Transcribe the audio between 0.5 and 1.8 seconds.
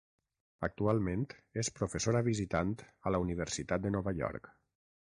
Actualment és